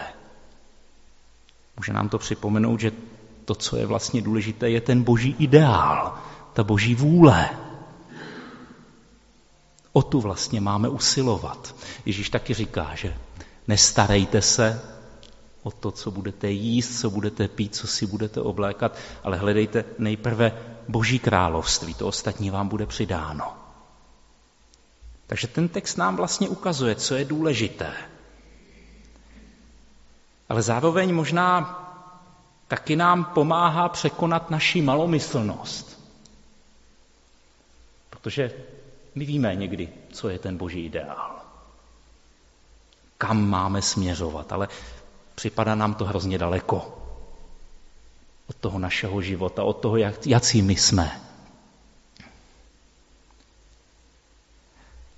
Může 1.77 1.93
nám 1.93 2.10
to 2.10 2.17
připomenout, 2.17 2.79
že 2.79 2.91
to, 3.46 3.55
co 3.55 3.77
je 3.77 3.86
vlastně 3.86 4.22
důležité, 4.22 4.69
je 4.69 4.81
ten 4.81 5.03
boží 5.03 5.36
ideál, 5.39 6.17
ta 6.53 6.63
boží 6.63 6.96
vůle. 6.96 7.50
O 9.93 10.01
tu 10.01 10.22
vlastně 10.22 10.62
máme 10.62 10.89
usilovat. 10.89 11.75
Ježíš 12.05 12.29
taky 12.29 12.53
říká, 12.53 12.96
že 12.96 13.17
nestarejte 13.67 14.41
se 14.41 14.81
o 15.63 15.72
to, 15.72 15.91
co 15.91 16.12
budete 16.12 16.50
jíst, 16.51 17.00
co 17.00 17.10
budete 17.10 17.48
pít, 17.48 17.75
co 17.75 17.88
si 17.88 18.05
budete 18.05 18.41
oblékat, 18.41 18.98
ale 19.24 19.38
hledejte 19.38 19.86
nejprve 19.98 20.51
Boží 20.88 21.19
království, 21.19 21.93
to 21.93 22.08
ostatní 22.08 22.50
vám 22.50 22.67
bude 22.67 22.86
přidáno. 22.86 23.53
Takže 25.28 25.47
ten 25.47 25.69
text 25.69 25.95
nám 25.95 26.15
vlastně 26.15 26.49
ukazuje, 26.49 26.95
co 26.95 27.15
je 27.15 27.25
důležité. 27.25 27.93
Ale 30.49 30.62
zároveň 30.62 31.13
možná 31.15 31.75
taky 32.67 32.95
nám 32.95 33.25
pomáhá 33.25 33.89
překonat 33.89 34.49
naši 34.49 34.82
malomyslnost. 34.82 35.99
Protože 38.10 38.54
my 39.15 39.26
víme 39.26 39.56
někdy, 39.56 39.89
co 40.12 40.30
je 40.30 40.39
ten 40.39 40.58
boží 40.58 40.86
ideál. 40.86 41.36
Kam 43.17 43.50
máme 43.50 43.82
směřovat, 43.82 44.52
ale 44.52 44.67
připadá 45.36 45.76
nám 45.76 45.93
to 45.93 46.06
hrozně 46.06 46.38
daleko 46.38 47.00
od 48.50 48.56
toho 48.56 48.80
našeho 48.80 49.22
života, 49.22 49.63
od 49.63 49.74
toho, 49.74 49.98
jak, 49.98 50.28
jací 50.28 50.62
my 50.62 50.76
jsme. 50.76 51.22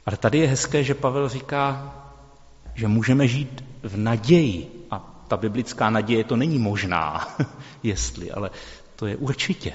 Ale 0.05 0.17
tady 0.17 0.37
je 0.37 0.47
hezké, 0.47 0.83
že 0.83 0.93
Pavel 0.93 1.29
říká, 1.29 1.95
že 2.75 2.87
můžeme 2.87 3.27
žít 3.27 3.63
v 3.83 3.97
naději. 3.97 4.87
A 4.91 5.23
ta 5.27 5.37
biblická 5.37 5.89
naděje 5.89 6.23
to 6.23 6.35
není 6.35 6.59
možná, 6.59 7.27
jestli, 7.83 8.31
ale 8.31 8.49
to 8.95 9.05
je 9.05 9.17
určitě. 9.17 9.73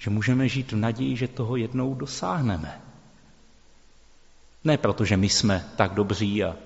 Že 0.00 0.10
můžeme 0.10 0.48
žít 0.48 0.72
v 0.72 0.76
naději, 0.76 1.16
že 1.16 1.28
toho 1.28 1.56
jednou 1.56 1.94
dosáhneme. 1.94 2.80
Ne 4.64 4.78
proto, 4.78 5.04
že 5.04 5.16
my 5.16 5.28
jsme 5.28 5.64
tak 5.76 5.94
dobří 5.94 6.44
a 6.44 6.56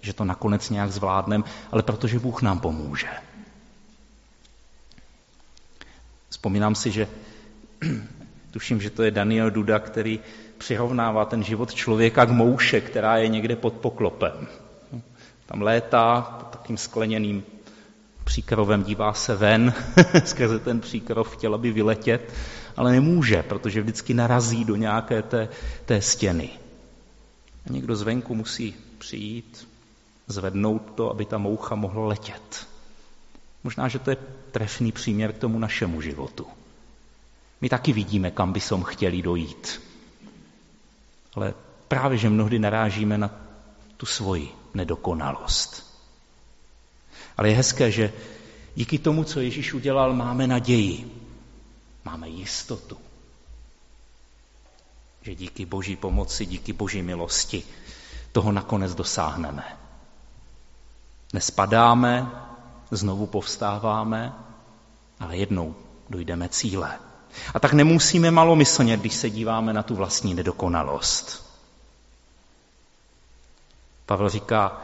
že 0.00 0.12
to 0.12 0.24
nakonec 0.24 0.70
nějak 0.70 0.92
zvládneme, 0.92 1.44
ale 1.70 1.82
protože 1.82 2.18
Bůh 2.18 2.42
nám 2.42 2.60
pomůže. 2.60 3.08
Vzpomínám 6.28 6.74
si, 6.74 6.90
že 6.90 7.08
tuším, 8.50 8.80
že 8.80 8.90
to 8.90 9.02
je 9.02 9.10
Daniel 9.10 9.50
Duda, 9.50 9.78
který 9.78 10.20
přirovnává 10.58 11.24
ten 11.24 11.42
život 11.42 11.74
člověka 11.74 12.24
k 12.24 12.30
mouše, 12.30 12.80
která 12.80 13.16
je 13.16 13.28
někde 13.28 13.56
pod 13.56 13.72
poklopem. 13.72 14.48
Tam 15.46 15.62
létá 15.62 16.20
pod 16.40 16.48
takým 16.48 16.76
skleněným 16.76 17.44
příkrovem, 18.24 18.82
dívá 18.82 19.12
se 19.12 19.36
ven, 19.36 19.74
skrze 20.24 20.58
ten 20.58 20.80
příkrov 20.80 21.36
chtěla 21.36 21.58
by 21.58 21.72
vyletět, 21.72 22.32
ale 22.76 22.92
nemůže, 22.92 23.42
protože 23.42 23.82
vždycky 23.82 24.14
narazí 24.14 24.64
do 24.64 24.76
nějaké 24.76 25.22
té, 25.22 25.48
té 25.84 26.02
stěny. 26.02 26.50
A 27.66 27.72
někdo 27.72 27.96
zvenku 27.96 28.34
musí 28.34 28.74
přijít, 28.98 29.68
zvednout 30.26 30.82
to, 30.94 31.10
aby 31.10 31.24
ta 31.24 31.38
moucha 31.38 31.74
mohla 31.74 32.06
letět. 32.06 32.68
Možná, 33.64 33.88
že 33.88 33.98
to 33.98 34.10
je 34.10 34.16
trefný 34.50 34.92
příměr 34.92 35.32
k 35.32 35.38
tomu 35.38 35.58
našemu 35.58 36.00
životu. 36.00 36.46
My 37.60 37.68
taky 37.68 37.92
vidíme, 37.92 38.30
kam 38.30 38.52
bychom 38.52 38.82
chtěli 38.82 39.22
dojít. 39.22 39.82
Ale 41.34 41.54
právě, 41.88 42.18
že 42.18 42.30
mnohdy 42.30 42.58
narážíme 42.58 43.18
na 43.18 43.30
tu 43.96 44.06
svoji 44.06 44.48
nedokonalost. 44.74 45.92
Ale 47.36 47.48
je 47.48 47.56
hezké, 47.56 47.90
že 47.90 48.12
díky 48.74 48.98
tomu, 48.98 49.24
co 49.24 49.40
Ježíš 49.40 49.74
udělal, 49.74 50.14
máme 50.14 50.46
naději. 50.46 51.21
Máme 52.04 52.28
jistotu. 52.28 52.98
Že 55.22 55.34
díky 55.34 55.66
boží 55.66 55.96
pomoci, 55.96 56.46
díky 56.46 56.72
boží 56.72 57.02
milosti 57.02 57.64
toho 58.32 58.52
nakonec 58.52 58.94
dosáhneme. 58.94 59.78
Nespadáme, 61.32 62.30
znovu 62.90 63.26
povstáváme, 63.26 64.32
ale 65.20 65.36
jednou 65.36 65.74
dojdeme 66.10 66.48
cíle. 66.48 66.98
A 67.54 67.60
tak 67.60 67.72
nemusíme 67.72 68.30
malomyslně, 68.30 68.96
když 68.96 69.14
se 69.14 69.30
díváme 69.30 69.72
na 69.72 69.82
tu 69.82 69.94
vlastní 69.94 70.34
nedokonalost. 70.34 71.52
Pavel 74.06 74.28
říká, 74.28 74.80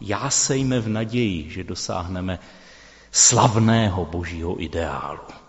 já 0.00 0.30
sejme 0.30 0.80
v 0.80 0.88
naději, 0.88 1.50
že 1.50 1.64
dosáhneme 1.64 2.38
slavného 3.12 4.04
božího 4.04 4.62
ideálu. 4.62 5.41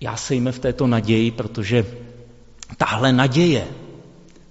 Já 0.00 0.16
sejme 0.16 0.52
v 0.52 0.58
této 0.58 0.86
naději, 0.86 1.30
protože 1.30 1.98
tahle 2.76 3.12
naděje 3.12 3.68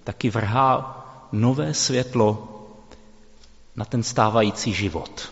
taky 0.04 0.30
vrhá 0.30 1.00
nové 1.32 1.74
světlo 1.74 2.50
na 3.76 3.86
ten 3.86 4.04
stávající 4.04 4.74
život, 4.74 5.32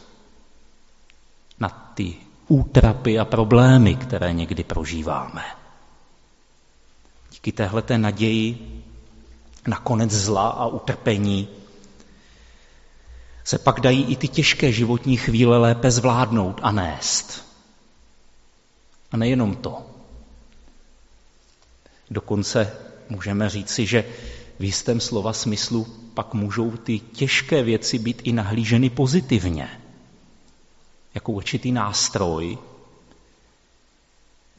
na 1.60 1.70
ty 1.94 2.16
útrapy 2.48 3.20
a 3.20 3.26
problémy, 3.26 3.96
které 3.96 4.34
někdy 4.34 4.64
prožíváme. 4.64 5.44
Díky 7.32 7.52
téhleté 7.52 7.98
naději 7.98 8.84
na 9.68 9.78
konec 9.78 10.12
zla 10.12 10.50
a 10.50 10.66
utrpení 10.66 11.48
se 13.44 13.58
pak 13.58 13.80
dají 13.80 14.04
i 14.04 14.16
ty 14.16 14.28
těžké 14.28 14.72
životní 14.72 15.18
chvíle 15.18 15.58
lépe 15.58 15.92
zvládnout 15.92 16.60
a 16.64 16.72
nést. 16.72 17.46
A 19.12 19.18
nejenom 19.18 19.56
to. 19.56 19.91
Dokonce 22.12 22.74
můžeme 23.10 23.50
říci, 23.50 23.86
že 23.86 24.06
v 24.60 24.64
jistém 24.64 25.00
slova 25.00 25.34
smyslu 25.34 25.88
pak 26.14 26.34
můžou 26.34 26.72
ty 26.72 27.00
těžké 27.00 27.64
věci 27.64 28.00
být 28.00 28.22
i 28.24 28.32
nahlíženy 28.32 28.90
pozitivně. 28.90 29.70
jako 31.16 31.32
určitý 31.32 31.72
nástroj, 31.72 32.58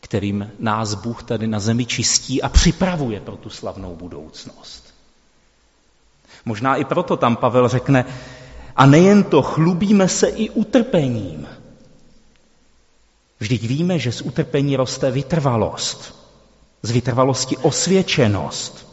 kterým 0.01 0.51
nás 0.59 0.95
Bůh 0.95 1.23
tady 1.23 1.47
na 1.47 1.61
zemi 1.61 1.87
čistí 1.87 2.43
a 2.43 2.49
připravuje 2.49 3.21
pro 3.21 3.37
tu 3.37 3.51
slavnou 3.51 3.97
budoucnost. 3.97 4.95
Možná 6.45 6.77
i 6.77 6.85
proto 6.85 7.17
tam 7.17 7.37
Pavel 7.37 7.69
řekne, 7.69 8.05
a 8.77 8.87
nejen 8.87 9.25
to, 9.25 9.43
chlubíme 9.43 10.09
se 10.09 10.29
i 10.29 10.51
utrpením. 10.51 11.49
Vždyť 13.41 13.63
víme, 13.63 13.99
že 13.99 14.13
z 14.13 14.21
utrpení 14.21 14.77
roste 14.77 15.11
vytrvalost, 15.11 16.22
z 16.83 16.91
vytrvalosti 16.91 17.57
osvědčenost 17.57 18.93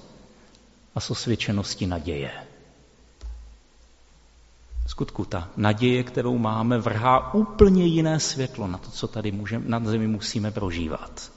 a 0.96 1.00
z 1.00 1.12
osvědčenosti 1.12 1.88
naděje. 1.88 2.32
Skutku, 4.88 5.26
ta 5.26 5.50
naděje, 5.58 6.04
kterou 6.04 6.38
máme, 6.38 6.78
vrhá 6.78 7.34
úplně 7.34 7.86
jiné 7.86 8.20
světlo 8.20 8.68
na 8.68 8.78
to, 8.78 8.92
co 8.92 9.08
tady 9.08 9.32
můžeme, 9.32 9.66
na 9.68 9.80
zemi 9.80 10.08
musíme 10.08 10.52
prožívat. 10.52 11.32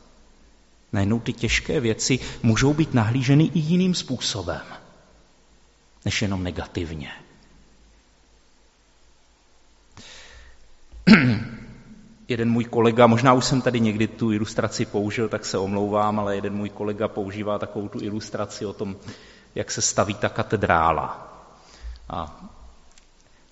Najednou 0.92 1.20
ty 1.20 1.32
těžké 1.32 1.80
věci 1.80 2.18
můžou 2.42 2.74
být 2.74 2.94
nahlíženy 2.94 3.44
i 3.44 3.58
jiným 3.58 3.94
způsobem, 3.94 4.62
než 6.04 6.22
jenom 6.22 6.42
negativně. 6.42 7.12
jeden 12.32 12.50
můj 12.50 12.64
kolega, 12.64 13.06
možná 13.06 13.32
už 13.32 13.44
jsem 13.44 13.62
tady 13.62 13.80
někdy 13.80 14.08
tu 14.08 14.32
ilustraci 14.32 14.84
použil, 14.84 15.28
tak 15.28 15.44
se 15.44 15.58
omlouvám, 15.58 16.20
ale 16.20 16.34
jeden 16.34 16.54
můj 16.54 16.68
kolega 16.68 17.08
používá 17.08 17.58
takovou 17.58 17.88
tu 17.88 18.00
ilustraci 18.00 18.66
o 18.66 18.72
tom, 18.72 18.96
jak 19.54 19.70
se 19.70 19.82
staví 19.82 20.14
ta 20.14 20.28
katedrála. 20.28 21.28
A 22.08 22.40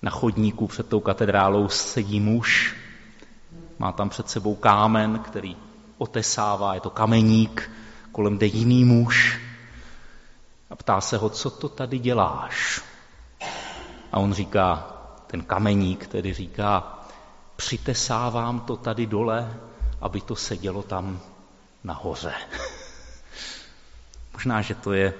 na 0.01 0.11
chodníku 0.11 0.67
před 0.67 0.89
tou 0.89 0.99
katedrálou 0.99 1.69
sedí 1.69 2.19
muž, 2.19 2.75
má 3.79 3.91
tam 3.91 4.09
před 4.09 4.29
sebou 4.29 4.55
kámen, 4.55 5.19
který 5.19 5.57
otesává, 5.97 6.73
je 6.73 6.79
to 6.79 6.89
kameník, 6.89 7.71
kolem 8.11 8.37
jde 8.37 8.45
jiný 8.45 8.85
muž 8.85 9.39
a 10.69 10.75
ptá 10.75 11.01
se 11.01 11.17
ho, 11.17 11.29
co 11.29 11.49
to 11.49 11.69
tady 11.69 11.99
děláš? 11.99 12.81
A 14.11 14.19
on 14.19 14.33
říká, 14.33 14.97
ten 15.27 15.41
kameník 15.41 16.07
tedy 16.07 16.33
říká, 16.33 17.00
přitesávám 17.61 18.59
to 18.59 18.77
tady 18.77 19.05
dole, 19.05 19.53
aby 20.01 20.21
to 20.21 20.35
sedělo 20.35 20.83
tam 20.83 21.19
nahoře. 21.83 22.33
Možná, 24.33 24.61
že 24.61 24.75
to 24.75 24.93
je 24.93 25.13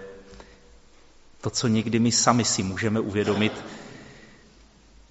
to, 1.41 1.49
co 1.49 1.67
někdy 1.67 1.99
my 1.99 2.12
sami 2.12 2.45
si 2.45 2.63
můžeme 2.63 2.99
uvědomit 2.99 3.54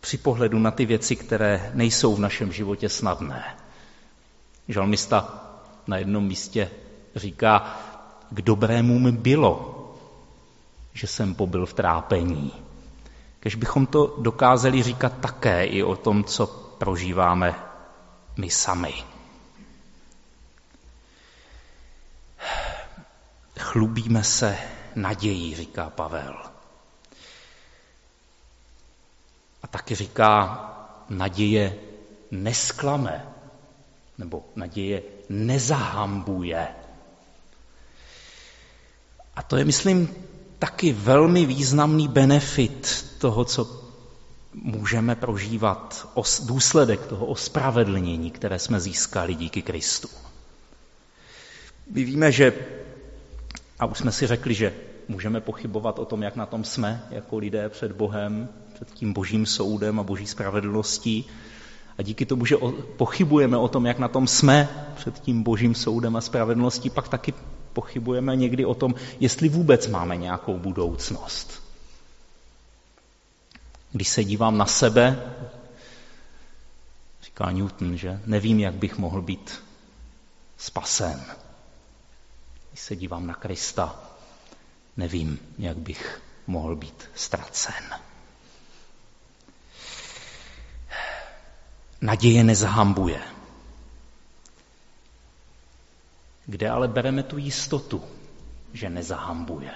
při 0.01 0.19
pohledu 0.19 0.59
na 0.59 0.71
ty 0.71 0.87
věci, 0.87 1.17
které 1.17 1.71
nejsou 1.75 2.17
v 2.17 2.21
našem 2.21 2.53
životě 2.53 2.89
snadné. 2.89 3.57
Žalmista 4.69 5.45
na 5.87 5.97
jednom 5.97 6.25
místě 6.25 6.71
říká, 7.17 7.81
k 8.31 8.43
dobrému 8.43 8.99
mi 8.99 9.13
bylo, 9.13 9.87
že 10.93 11.07
jsem 11.07 11.35
pobyl 11.35 11.67
v 11.67 11.75
trápení. 11.75 12.53
Když 13.41 13.55
bychom 13.55 13.87
to 13.87 14.17
dokázali 14.19 14.83
říkat 14.83 15.13
také 15.21 15.65
i 15.65 15.83
o 15.83 15.97
tom, 15.97 16.25
co 16.25 16.70
prožíváme 16.81 17.55
my 18.37 18.51
sami. 18.51 18.95
Chlubíme 23.59 24.25
se 24.25 24.59
nadějí, 24.97 25.55
říká 25.55 25.91
Pavel. 25.91 26.43
A 29.63 29.67
taky 29.67 29.95
říká, 29.95 30.31
naděje 31.09 31.77
nesklame, 32.31 33.29
nebo 34.19 34.45
naděje 34.57 35.03
nezahambuje. 35.29 36.69
A 39.37 39.43
to 39.43 39.57
je, 39.57 39.65
myslím, 39.65 40.15
taky 40.59 40.93
velmi 40.93 41.47
významný 41.47 42.09
benefit 42.09 43.07
toho, 43.19 43.45
co 43.45 43.80
můžeme 44.55 45.15
prožívat 45.15 46.09
os, 46.15 46.41
důsledek 46.41 47.07
toho 47.07 47.27
ospravedlnění, 47.27 48.31
které 48.31 48.59
jsme 48.59 48.81
získali 48.81 49.35
díky 49.35 49.63
Kristu. 49.63 50.09
My 51.91 52.05
víme, 52.05 52.33
že, 52.33 52.53
a 53.79 53.87
už 53.87 53.99
jsme 53.99 54.13
si 54.13 54.27
řekli, 54.27 54.55
že 54.55 54.75
můžeme 55.09 55.41
pochybovat 55.41 55.99
o 55.99 56.05
tom, 56.05 56.23
jak 56.23 56.37
na 56.37 56.47
tom 56.47 56.65
jsme 56.65 57.03
jako 57.11 57.39
lidé 57.39 57.69
před 57.69 57.93
Bohem, 57.93 58.49
před 58.75 58.91
tím 58.91 59.13
božím 59.13 59.47
soudem 59.47 60.01
a 60.01 60.03
boží 60.03 60.27
spravedlností. 60.27 61.27
A 61.99 62.03
díky 62.03 62.27
tomu, 62.27 62.45
že 62.47 62.57
pochybujeme 62.97 63.57
o 63.57 63.69
tom, 63.69 63.87
jak 63.87 63.99
na 63.99 64.09
tom 64.09 64.27
jsme 64.27 64.69
před 64.97 65.19
tím 65.21 65.43
božím 65.43 65.75
soudem 65.75 66.17
a 66.17 66.21
spravedlností, 66.21 66.91
pak 66.91 67.09
taky 67.09 67.35
pochybujeme 67.73 68.37
někdy 68.37 68.65
o 68.65 68.75
tom, 68.75 68.95
jestli 69.21 69.49
vůbec 69.49 69.89
máme 69.89 70.17
nějakou 70.17 70.59
budoucnost. 70.59 71.70
Když 73.93 74.09
se 74.09 74.25
dívám 74.25 74.59
na 74.59 74.67
sebe, 74.67 75.35
říká 77.23 77.51
Newton, 77.51 77.97
že 77.97 78.21
nevím, 78.27 78.61
jak 78.61 78.75
bych 78.75 78.99
mohl 78.99 79.23
být 79.23 79.65
spasen. 80.57 81.25
Když 82.69 82.81
se 82.81 82.97
dívám 82.97 83.27
na 83.27 83.35
Krista, 83.35 84.01
nevím, 84.97 85.39
jak 85.59 85.77
bych 85.77 86.23
mohl 86.47 86.77
být 86.77 87.11
ztracen. 87.15 87.85
Naděje 92.01 92.45
nezahambuje. 92.45 93.21
Kde 96.47 96.71
ale 96.71 96.89
bereme 96.89 97.23
tu 97.23 97.39
jistotu, 97.39 98.05
že 98.73 98.91
nezahambuje? 98.91 99.73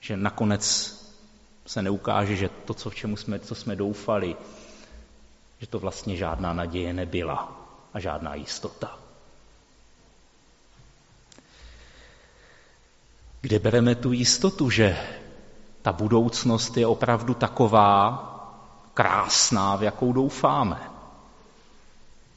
Že 0.00 0.16
nakonec 0.16 1.01
se 1.66 1.82
neukáže, 1.82 2.36
že 2.36 2.48
to, 2.48 2.74
co 2.74 2.90
v 2.90 2.94
čemu 2.94 3.16
jsme, 3.16 3.38
co 3.38 3.54
jsme 3.54 3.76
doufali, 3.76 4.36
že 5.58 5.66
to 5.66 5.78
vlastně 5.78 6.16
žádná 6.16 6.52
naděje 6.52 6.92
nebyla 6.92 7.52
a 7.94 8.00
žádná 8.00 8.34
jistota. 8.34 8.98
Kde 13.40 13.58
bereme 13.58 13.94
tu 13.94 14.12
jistotu, 14.12 14.70
že 14.70 14.96
ta 15.82 15.92
budoucnost 15.92 16.76
je 16.76 16.86
opravdu 16.86 17.34
taková 17.34 18.28
krásná, 18.94 19.76
v 19.76 19.82
jakou 19.82 20.12
doufáme? 20.12 20.80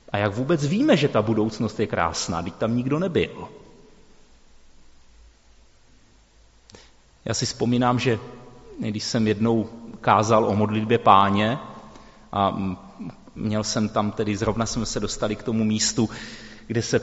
A 0.09 0.17
jak 0.17 0.33
vůbec 0.33 0.65
víme, 0.65 0.97
že 0.97 1.07
ta 1.07 1.21
budoucnost 1.21 1.79
je 1.79 1.87
krásná, 1.87 2.41
když 2.41 2.53
tam 2.57 2.77
nikdo 2.77 2.99
nebyl? 2.99 3.49
Já 7.25 7.33
si 7.33 7.45
vzpomínám, 7.45 7.99
že 7.99 8.19
když 8.79 9.03
jsem 9.03 9.27
jednou 9.27 9.69
kázal 10.01 10.45
o 10.45 10.55
modlitbě 10.55 10.97
páně 10.97 11.57
a 12.31 12.57
měl 13.35 13.63
jsem 13.63 13.89
tam 13.89 14.11
tedy, 14.11 14.37
zrovna 14.37 14.65
jsme 14.65 14.85
se 14.85 14.99
dostali 14.99 15.35
k 15.35 15.43
tomu 15.43 15.63
místu, 15.63 16.09
kde, 16.67 16.81
se, 16.81 17.01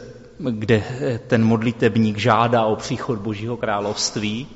kde 0.50 0.85
ten 1.26 1.44
modlitebník 1.44 2.18
žádá 2.18 2.64
o 2.64 2.76
příchod 2.76 3.18
Božího 3.18 3.56
království, 3.56 4.46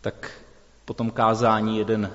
tak 0.00 0.30
po 0.84 0.94
tom 0.94 1.10
kázání 1.10 1.78
jeden 1.78 2.10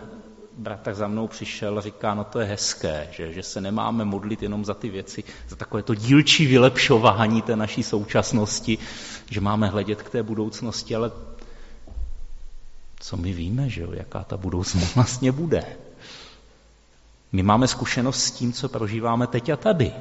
bratr 0.57 0.93
za 0.93 1.07
mnou 1.07 1.27
přišel 1.27 1.77
a 1.77 1.81
říká, 1.81 2.13
no 2.13 2.23
to 2.23 2.39
je 2.39 2.45
hezké, 2.45 3.07
že, 3.11 3.33
že 3.33 3.43
se 3.43 3.61
nemáme 3.61 4.05
modlit 4.05 4.43
jenom 4.43 4.65
za 4.65 4.73
ty 4.73 4.89
věci, 4.89 5.23
za 5.49 5.55
takové 5.55 5.83
to 5.83 5.95
dílčí 5.95 6.47
vylepšování 6.47 7.41
té 7.41 7.55
naší 7.55 7.83
současnosti, 7.83 8.77
že 9.29 9.41
máme 9.41 9.67
hledět 9.67 10.01
k 10.01 10.09
té 10.09 10.23
budoucnosti, 10.23 10.95
ale 10.95 11.11
co 12.99 13.17
my 13.17 13.33
víme, 13.33 13.69
že 13.69 13.81
jo, 13.81 13.91
jaká 13.93 14.23
ta 14.23 14.37
budoucnost 14.37 14.95
vlastně 14.95 15.31
bude. 15.31 15.77
My 17.31 17.43
máme 17.43 17.67
zkušenost 17.67 18.23
s 18.23 18.31
tím, 18.31 18.53
co 18.53 18.69
prožíváme 18.69 19.27
teď 19.27 19.49
a 19.49 19.55
tady. 19.55 19.93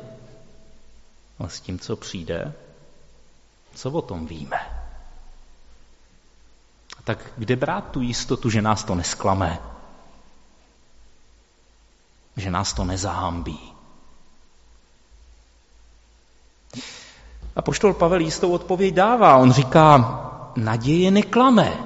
A 1.39 1.49
s 1.49 1.61
tím, 1.61 1.79
co 1.79 1.97
přijde, 1.97 2.53
co 3.75 3.91
o 3.91 4.03
tom 4.03 4.27
víme? 4.27 4.57
Tak 7.05 7.33
kde 7.37 7.57
brát 7.57 7.91
tu 7.91 8.01
jistotu, 8.01 8.51
že 8.51 8.63
nás 8.63 8.85
to 8.85 8.95
nesklame? 8.95 9.59
Že 12.37 12.51
nás 12.51 12.73
to 12.73 12.85
nezahambí? 12.85 13.73
A 17.57 17.63
poštol 17.63 17.95
Pavel 17.95 18.21
jistou 18.21 18.53
odpověď 18.53 18.95
dává. 18.95 19.37
On 19.37 19.53
říká, 19.53 19.97
naděje 20.57 21.11
neklame 21.11 21.86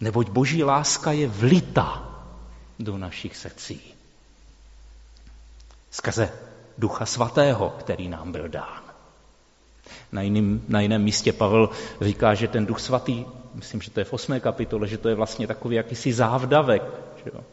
neboť 0.00 0.30
boží 0.30 0.64
láska 0.64 1.12
je 1.12 1.28
vlita 1.28 2.04
do 2.78 2.98
našich 2.98 3.36
srdcí. 3.36 3.80
Skrze 5.90 6.32
Ducha 6.78 7.06
Svatého, 7.06 7.70
který 7.70 8.08
nám 8.08 8.32
byl 8.32 8.48
dán. 8.48 8.82
Na 10.12 10.22
jiném, 10.22 10.62
na 10.68 10.80
jiném 10.80 11.02
místě 11.02 11.32
Pavel 11.32 11.70
říká, 12.00 12.34
že 12.34 12.48
ten 12.48 12.66
Duch 12.66 12.80
Svatý, 12.80 13.24
myslím, 13.54 13.80
že 13.80 13.90
to 13.90 14.00
je 14.00 14.04
v 14.04 14.12
8. 14.12 14.40
kapitole, 14.40 14.88
že 14.88 14.98
to 14.98 15.08
je 15.08 15.14
vlastně 15.14 15.46
takový 15.46 15.76
jakýsi 15.76 16.12
závdavek 16.12 16.82
že 17.24 17.30
jo, 17.34 17.44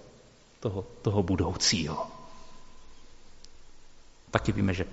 toho, 0.59 0.85
toho 1.01 1.23
budoucího. 1.23 2.07
Taky 4.31 4.51
víme, 4.51 4.73
že 4.73 4.85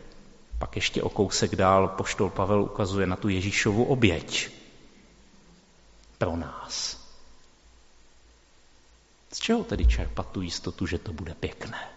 pak 0.58 0.76
ještě 0.76 1.02
o 1.02 1.08
kousek 1.08 1.56
dál 1.56 1.88
poštol 1.88 2.30
Pavel 2.30 2.62
ukazuje 2.62 3.06
na 3.06 3.16
tu 3.16 3.28
Ježíšovu 3.28 3.84
oběť 3.84 4.50
pro 6.18 6.36
nás. 6.36 7.01
Z 9.32 9.38
čeho 9.38 9.64
tedy 9.64 9.86
čerpat 9.86 10.30
tu 10.30 10.40
jistotu, 10.40 10.86
že 10.86 10.98
to 10.98 11.12
bude 11.12 11.34
pěkné? 11.34 11.88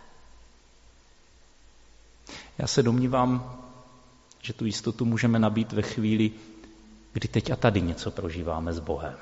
Já 2.57 2.67
se 2.67 2.83
domnívám, 2.83 3.61
že 4.41 4.53
tu 4.53 4.65
jistotu 4.65 5.05
můžeme 5.05 5.39
nabít 5.39 5.71
ve 5.71 5.81
chvíli, 5.81 6.31
kdy 7.13 7.27
teď 7.27 7.51
a 7.51 7.55
tady 7.55 7.81
něco 7.81 8.11
prožíváme 8.11 8.73
s 8.73 8.79
Bohem. 8.79 9.17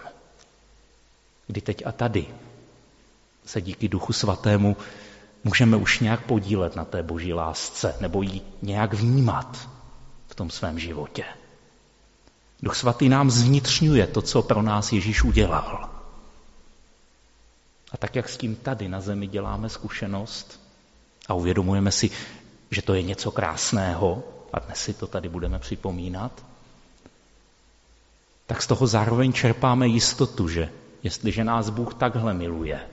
Kdy 1.48 1.62
teď 1.62 1.86
a 1.86 1.92
tady 1.92 2.28
se 3.46 3.62
díky 3.62 3.88
Duchu 3.88 4.14
Svatému 4.14 4.78
můžeme 5.44 5.78
už 5.78 6.00
nějak 6.00 6.26
podílet 6.26 6.76
na 6.76 6.86
té 6.86 7.04
boží 7.04 7.34
lásce 7.34 7.96
nebo 8.02 8.22
ji 8.22 8.42
nějak 8.62 8.94
vnímat 8.94 9.70
v 10.28 10.36
tom 10.36 10.50
svém 10.50 10.80
životě. 10.80 11.26
Duch 12.64 12.76
Svatý 12.76 13.10
nám 13.10 13.32
zvnitřňuje 13.32 14.08
to, 14.08 14.22
co 14.22 14.42
pro 14.42 14.62
nás 14.62 14.92
Ježíš 14.92 15.24
udělal. 15.24 15.93
A 17.94 17.98
tak, 17.98 18.16
jak 18.16 18.30
s 18.30 18.38
tím 18.38 18.56
tady 18.56 18.90
na 18.90 19.02
zemi 19.02 19.28
děláme 19.28 19.70
zkušenost 19.70 20.60
a 21.28 21.34
uvědomujeme 21.34 21.92
si, 21.92 22.10
že 22.72 22.82
to 22.82 22.94
je 22.94 23.02
něco 23.02 23.32
krásného, 23.32 24.24
a 24.54 24.60
dnes 24.60 24.80
si 24.80 24.94
to 24.94 25.08
tady 25.08 25.30
budeme 25.30 25.60
připomínat, 25.60 26.46
tak 28.46 28.62
z 28.62 28.68
toho 28.68 28.88
zároveň 28.88 29.34
čerpáme 29.34 29.88
jistotu, 29.88 30.48
že 30.48 30.70
jestliže 31.04 31.44
nás 31.44 31.70
Bůh 31.70 31.94
takhle 31.94 32.34
miluje, 32.34 32.90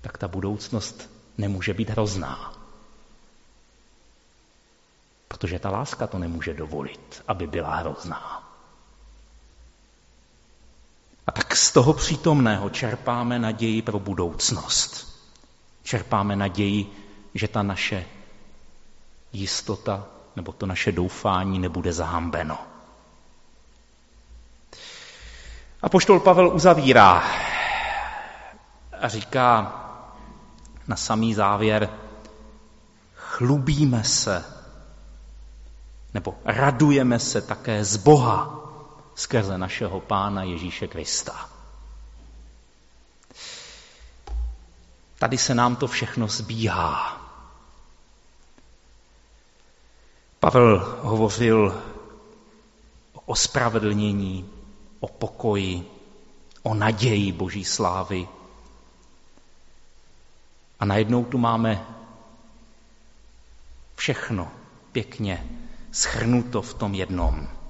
tak 0.00 0.18
ta 0.18 0.28
budoucnost 0.28 1.10
nemůže 1.38 1.74
být 1.74 1.90
hrozná. 1.90 2.54
Protože 5.28 5.58
ta 5.58 5.70
láska 5.70 6.06
to 6.06 6.18
nemůže 6.18 6.54
dovolit, 6.54 7.22
aby 7.28 7.46
byla 7.46 7.76
hrozná. 7.76 8.51
A 11.26 11.32
tak 11.32 11.56
z 11.56 11.72
toho 11.72 11.92
přítomného 11.92 12.70
čerpáme 12.70 13.38
naději 13.38 13.82
pro 13.82 13.98
budoucnost. 13.98 15.12
Čerpáme 15.82 16.36
naději, 16.36 16.92
že 17.34 17.48
ta 17.48 17.62
naše 17.62 18.04
jistota 19.32 20.04
nebo 20.36 20.52
to 20.52 20.66
naše 20.66 20.92
doufání 20.92 21.58
nebude 21.58 21.92
zahambeno. 21.92 22.58
A 25.82 25.88
poštol 25.88 26.20
Pavel 26.20 26.48
uzavírá 26.48 27.24
a 29.00 29.08
říká 29.08 29.78
na 30.88 30.96
samý 30.96 31.34
závěr, 31.34 31.88
chlubíme 33.14 34.04
se 34.04 34.44
nebo 36.14 36.38
radujeme 36.44 37.18
se 37.18 37.40
také 37.42 37.84
z 37.84 37.96
Boha 37.96 38.61
skrze 39.22 39.58
našeho 39.58 40.00
Pána 40.00 40.42
Ježíše 40.42 40.88
Krista. 40.88 41.50
Tady 45.18 45.38
se 45.38 45.54
nám 45.54 45.76
to 45.76 45.86
všechno 45.86 46.28
zbíhá. 46.28 47.22
Pavel 50.40 50.98
hovořil 51.02 51.82
o 53.12 53.20
ospravedlnění, 53.26 54.50
o 55.00 55.08
pokoji, 55.08 55.86
o 56.62 56.74
naději 56.74 57.32
Boží 57.32 57.64
slávy. 57.64 58.28
A 60.80 60.84
najednou 60.84 61.24
tu 61.24 61.38
máme 61.38 61.86
všechno 63.96 64.52
pěkně 64.92 65.46
schrnuto 65.92 66.62
v 66.62 66.74
tom 66.74 66.94
jednom. 66.94 67.61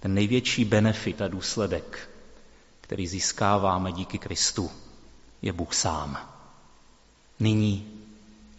Ten 0.00 0.14
největší 0.14 0.64
benefit 0.64 1.22
a 1.22 1.28
důsledek, 1.28 2.10
který 2.80 3.06
získáváme 3.06 3.92
díky 3.92 4.18
Kristu, 4.18 4.70
je 5.42 5.52
Bůh 5.52 5.74
sám. 5.74 6.34
Nyní 7.40 8.02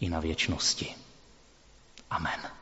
i 0.00 0.08
na 0.08 0.20
věčnosti. 0.20 0.94
Amen. 2.10 2.59